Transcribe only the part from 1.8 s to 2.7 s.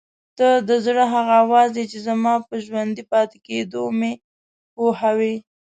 چې زما په